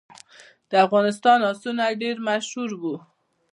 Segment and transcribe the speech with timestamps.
[0.69, 2.95] د افغانستان آسونه ډیر مشهور وو